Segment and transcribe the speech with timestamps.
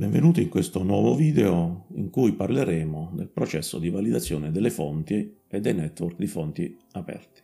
[0.00, 5.60] Benvenuti in questo nuovo video in cui parleremo del processo di validazione delle fonti e
[5.60, 7.42] dei network di fonti aperti.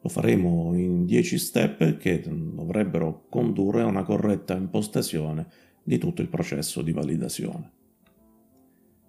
[0.00, 5.46] Lo faremo in 10 step che dovrebbero condurre a una corretta impostazione
[5.82, 7.70] di tutto il processo di validazione.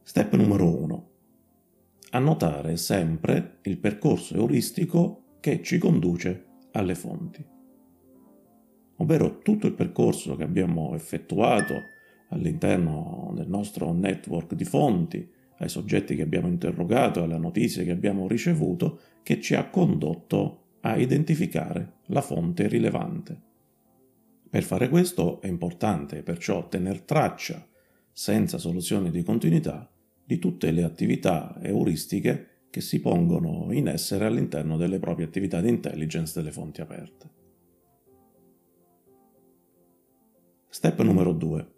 [0.04, 1.10] Step numero 1.
[2.10, 7.58] Annotare sempre il percorso euristico che ci conduce alle fonti
[9.00, 11.84] ovvero tutto il percorso che abbiamo effettuato
[12.30, 15.28] all'interno del nostro network di fonti,
[15.58, 20.96] ai soggetti che abbiamo interrogato, alle notizie che abbiamo ricevuto, che ci ha condotto a
[20.96, 23.48] identificare la fonte rilevante.
[24.50, 27.66] Per fare questo è importante perciò tener traccia,
[28.12, 29.90] senza soluzioni di continuità,
[30.24, 35.70] di tutte le attività euristiche che si pongono in essere all'interno delle proprie attività di
[35.70, 37.30] intelligence delle fonti aperte.
[40.72, 41.72] Step numero 2.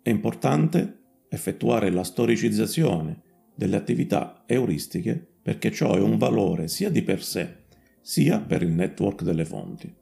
[0.00, 3.20] È importante effettuare la storicizzazione
[3.54, 7.66] delle attività euristiche perché ciò è un valore sia di per sé,
[8.00, 9.94] sia per il network delle fonti.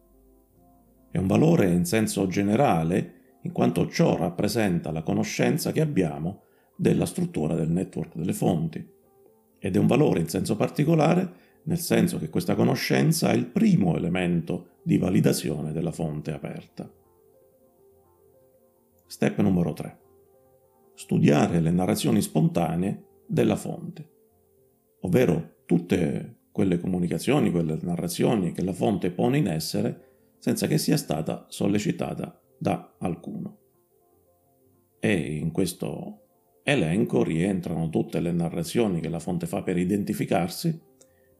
[1.10, 6.44] È un valore in senso generale in quanto ciò rappresenta la conoscenza che abbiamo
[6.76, 8.94] della struttura del network delle fonti
[9.58, 13.96] ed è un valore in senso particolare nel senso che questa conoscenza è il primo
[13.96, 16.90] elemento di validazione della fonte aperta.
[19.06, 19.98] Step numero 3.
[20.94, 24.10] Studiare le narrazioni spontanee della fonte,
[25.00, 30.96] ovvero tutte quelle comunicazioni, quelle narrazioni che la fonte pone in essere senza che sia
[30.96, 33.58] stata sollecitata da alcuno.
[35.00, 36.22] E in questo
[36.62, 40.80] elenco rientrano tutte le narrazioni che la fonte fa per identificarsi,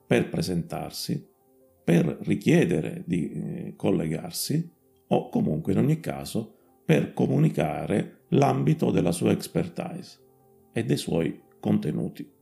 [0.06, 1.27] per presentarsi,
[1.83, 4.71] per richiedere di eh, collegarsi
[5.09, 10.19] o comunque in ogni caso per comunicare l'ambito della sua expertise
[10.72, 12.33] e dei suoi contenuti.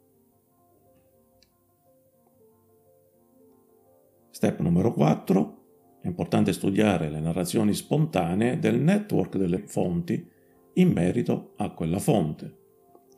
[4.31, 5.59] Step numero 4.
[6.03, 10.29] È importante studiare le narrazioni spontanee del network delle fonti
[10.75, 12.63] in merito a quella fonte.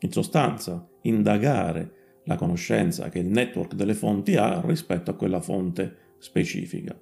[0.01, 1.96] In sostanza, indagare
[2.27, 6.99] la conoscenza che il network delle fonti ha rispetto a quella fonte specifica.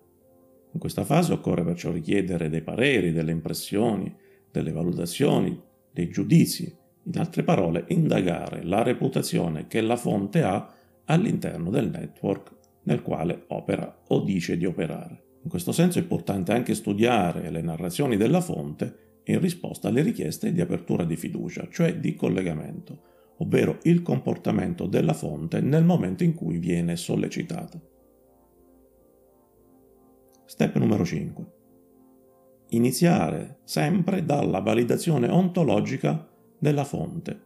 [0.73, 4.15] In questa fase occorre perciò richiedere dei pareri, delle impressioni,
[4.51, 5.59] delle valutazioni,
[5.91, 6.75] dei giudizi,
[7.05, 10.73] in altre parole indagare la reputazione che la fonte ha
[11.05, 12.53] all'interno del network
[12.85, 15.23] nel quale opera o dice di operare.
[15.43, 20.53] In questo senso è importante anche studiare le narrazioni della fonte in risposta alle richieste
[20.53, 26.35] di apertura di fiducia, cioè di collegamento, ovvero il comportamento della fonte nel momento in
[26.35, 27.81] cui viene sollecitata.
[30.45, 31.53] Step numero 5.
[32.69, 36.29] Iniziare sempre dalla validazione ontologica
[36.59, 37.41] della fonte,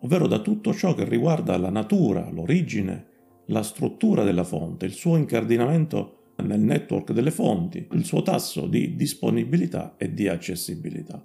[0.00, 3.06] ovvero da tutto ciò che riguarda la natura, l'origine,
[3.46, 8.94] la struttura della fonte, il suo incardinamento nel network delle fonti, il suo tasso di
[8.94, 11.24] disponibilità e di accessibilità.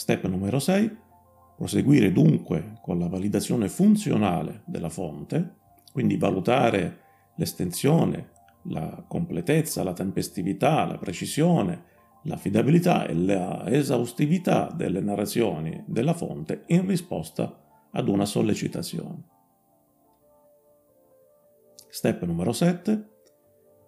[0.00, 0.96] Step numero 6.
[1.58, 5.56] Proseguire dunque con la validazione funzionale della fonte,
[5.92, 7.00] quindi valutare
[7.36, 8.30] l'estensione,
[8.62, 11.84] la completezza, la tempestività, la precisione,
[12.22, 19.22] l'affidabilità e l'esaustività delle narrazioni della fonte in risposta ad una sollecitazione.
[21.90, 23.08] Step numero 7.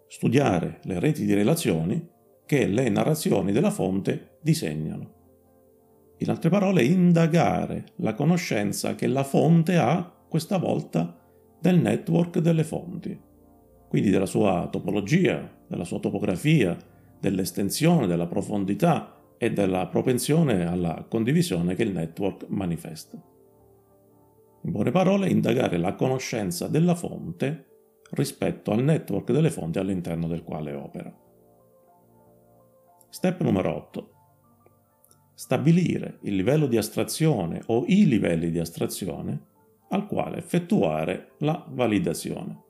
[0.08, 2.06] Studiare le reti di relazioni
[2.44, 5.20] che le narrazioni della fonte disegnano.
[6.22, 11.18] In altre parole, indagare la conoscenza che la fonte ha, questa volta,
[11.58, 13.20] del network delle fonti,
[13.88, 16.76] quindi della sua topologia, della sua topografia,
[17.18, 23.20] dell'estensione, della profondità e della propensione alla condivisione che il network manifesta.
[24.62, 27.66] In buone parole, indagare la conoscenza della fonte
[28.12, 31.12] rispetto al network delle fonti all'interno del quale opera.
[33.08, 34.12] Step numero 8
[35.42, 39.40] stabilire il livello di astrazione o i livelli di astrazione
[39.88, 42.60] al quale effettuare la validazione.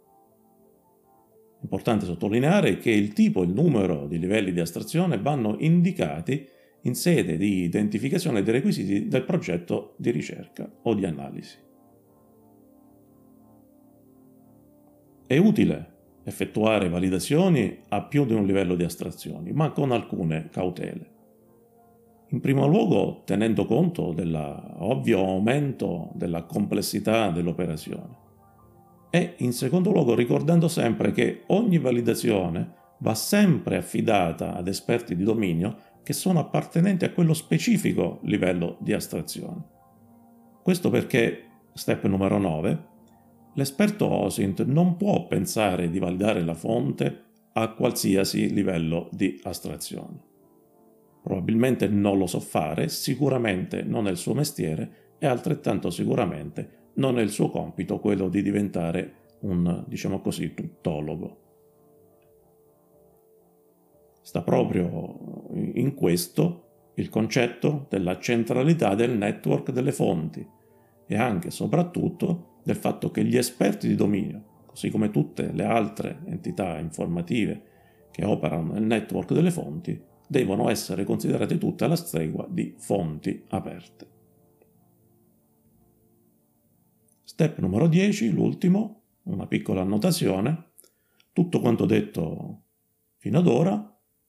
[1.60, 6.48] Importante sottolineare che il tipo e il numero di livelli di astrazione vanno indicati
[6.84, 11.58] in sede di identificazione dei requisiti del progetto di ricerca o di analisi.
[15.26, 15.90] È utile
[16.24, 21.20] effettuare validazioni a più di un livello di astrazioni, ma con alcune cautele.
[22.32, 28.20] In primo luogo tenendo conto dell'ovvio aumento della complessità dell'operazione
[29.10, 35.24] e in secondo luogo ricordando sempre che ogni validazione va sempre affidata ad esperti di
[35.24, 39.62] dominio che sono appartenenti a quello specifico livello di astrazione.
[40.62, 42.84] Questo perché, step numero 9,
[43.56, 50.30] l'esperto OSINT non può pensare di validare la fonte a qualsiasi livello di astrazione.
[51.22, 57.18] Probabilmente non lo so fare, sicuramente non è il suo mestiere e altrettanto sicuramente non
[57.18, 61.38] è il suo compito quello di diventare un, diciamo così, tuttologo.
[64.20, 70.46] Sta proprio in questo il concetto della centralità del network delle fonti
[71.06, 75.64] e anche e soprattutto del fatto che gli esperti di dominio, così come tutte le
[75.64, 77.70] altre entità informative
[78.10, 80.00] che operano nel network delle fonti,
[80.32, 84.06] devono essere considerate tutte alla stregua di fonti aperte.
[87.22, 90.70] Step numero 10, l'ultimo, una piccola annotazione.
[91.34, 92.62] Tutto quanto detto
[93.18, 93.86] fino ad ora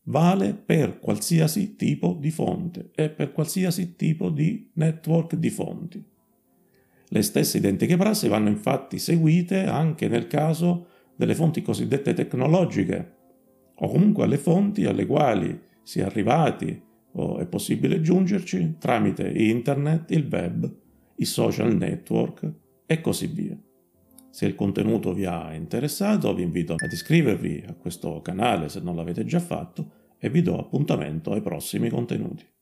[0.07, 6.05] vale per qualsiasi tipo di fonte e per qualsiasi tipo di network di fonti.
[7.07, 13.15] Le stesse identiche prassi vanno infatti seguite anche nel caso delle fonti cosiddette tecnologiche
[13.75, 16.81] o comunque alle fonti alle quali si è arrivati
[17.15, 20.73] o è possibile giungerci tramite internet, il web,
[21.15, 22.51] i social network
[22.85, 23.57] e così via.
[24.29, 28.95] Se il contenuto vi ha interessato vi invito ad iscrivervi a questo canale se non
[28.95, 32.52] l'avete già fatto e vi do appuntamento ai prossimi contenuti.